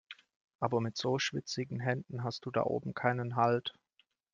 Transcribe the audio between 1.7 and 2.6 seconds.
Händen hast du